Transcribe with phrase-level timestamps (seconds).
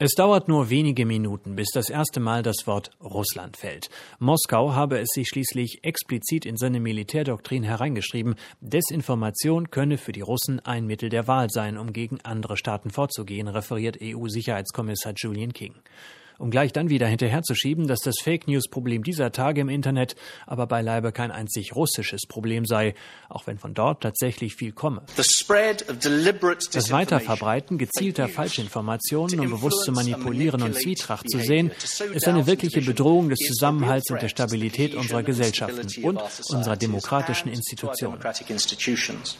[0.00, 3.90] Es dauert nur wenige Minuten, bis das erste Mal das Wort Russland fällt.
[4.20, 10.60] Moskau habe es sich schließlich explizit in seine Militärdoktrin hereingeschrieben, Desinformation könne für die Russen
[10.60, 15.74] ein Mittel der Wahl sein, um gegen andere Staaten vorzugehen, referiert EU-Sicherheitskommissar Julian King
[16.38, 20.14] um gleich dann wieder hinterherzuschieben, dass das Fake News-Problem dieser Tage im Internet
[20.46, 22.94] aber beileibe kein einzig russisches Problem sei,
[23.28, 25.02] auch wenn von dort tatsächlich viel komme.
[25.16, 31.70] Das Weiterverbreiten gezielter Falschinformationen, um bewusst zu manipulieren und Zwietracht zu sehen,
[32.14, 36.20] ist eine wirkliche Bedrohung des Zusammenhalts und der Stabilität unserer Gesellschaften und
[36.50, 38.20] unserer demokratischen Institutionen.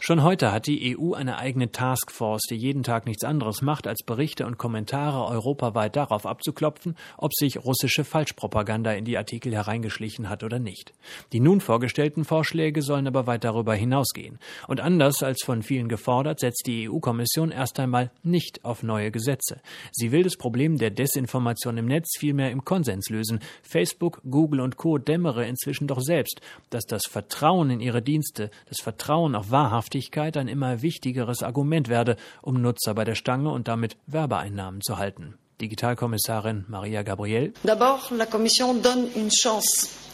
[0.00, 4.02] Schon heute hat die EU eine eigene Taskforce, die jeden Tag nichts anderes macht, als
[4.02, 10.28] Berichte und Kommentare europaweit darauf abzuklopfen, prüfen, ob sich russische Falschpropaganda in die Artikel hereingeschlichen
[10.28, 10.92] hat oder nicht.
[11.32, 14.38] Die nun vorgestellten Vorschläge sollen aber weit darüber hinausgehen.
[14.66, 19.60] Und anders als von vielen gefordert, setzt die EU-Kommission erst einmal nicht auf neue Gesetze.
[19.92, 23.40] Sie will das Problem der Desinformation im Netz vielmehr im Konsens lösen.
[23.62, 24.98] Facebook, Google und Co.
[24.98, 30.48] dämmere inzwischen doch selbst, dass das Vertrauen in ihre Dienste, das Vertrauen auf Wahrhaftigkeit ein
[30.48, 35.34] immer wichtigeres Argument werde, um Nutzer bei der Stange und damit Werbeeinnahmen zu halten.
[35.60, 37.52] Digitalkommissarin Maria Gabriel.
[37.64, 40.07] D'abord, la Commission donne une chance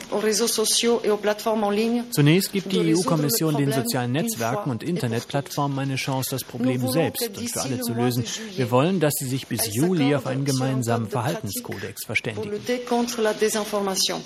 [2.11, 7.51] Zunächst gibt die EU-Kommission den sozialen Netzwerken und Internetplattformen eine Chance, das Problem selbst und
[7.51, 8.25] für alle zu lösen.
[8.55, 12.53] Wir wollen, dass sie sich bis Juli auf einen gemeinsamen Verhaltenskodex verständigen.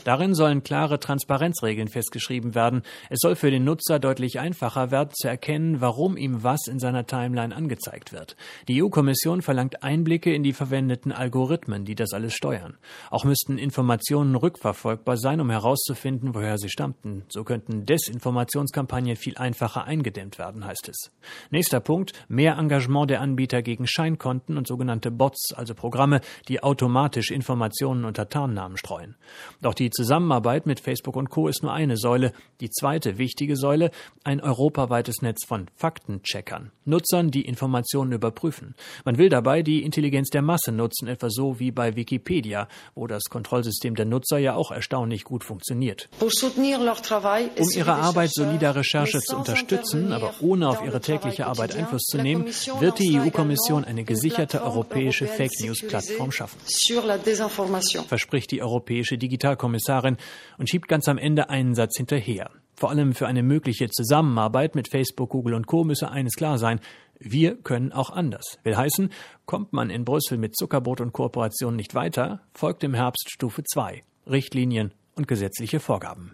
[0.05, 2.83] Darin sollen klare Transparenzregeln festgeschrieben werden.
[3.09, 7.07] Es soll für den Nutzer deutlich einfacher werden zu erkennen, warum ihm was in seiner
[7.07, 8.37] Timeline angezeigt wird.
[8.69, 12.77] Die EU-Kommission verlangt Einblicke in die verwendeten Algorithmen, die das alles steuern.
[13.11, 17.25] Auch müssten Informationen rückverfolgbar sein, um herauszufinden, herauszufinden, woher sie stammten.
[17.29, 21.11] So könnten Desinformationskampagnen viel einfacher eingedämmt werden, heißt es.
[21.51, 27.31] Nächster Punkt, mehr Engagement der Anbieter gegen Scheinkonten und sogenannte Bots, also Programme, die automatisch
[27.31, 29.17] Informationen unter Tarnnamen streuen.
[29.61, 31.49] Doch die Zusammenarbeit mit Facebook und Co.
[31.49, 32.33] ist nur eine Säule.
[32.61, 33.91] Die zweite wichtige Säule,
[34.25, 38.75] ein europaweites Netz von Faktencheckern, Nutzern, die Informationen überprüfen.
[39.05, 43.25] Man will dabei die Intelligenz der Masse nutzen, etwa so wie bei Wikipedia, wo das
[43.25, 46.09] Kontrollsystem der Nutzer ja auch erstaunlich gut funktioniert funktioniert.
[46.21, 52.19] Um ihre Arbeit solider Recherche zu unterstützen, aber ohne auf ihre tägliche Arbeit Einfluss zu
[52.19, 56.59] nehmen, wird die EU-Kommission eine gesicherte europäische Fake News-Plattform schaffen.
[58.07, 60.17] Verspricht die europäische Digitalkommissarin
[60.59, 62.51] und schiebt ganz am Ende einen Satz hinterher.
[62.75, 65.83] Vor allem für eine mögliche Zusammenarbeit mit Facebook, Google und Co.
[65.83, 66.79] müsse eines klar sein.
[67.19, 68.59] Wir können auch anders.
[68.63, 69.11] Will heißen,
[69.47, 74.05] kommt man in Brüssel mit Zuckerbrot und Kooperation nicht weiter, folgt im Herbst Stufe 2.
[74.29, 76.27] Richtlinien und gesetzliche Vorgaben.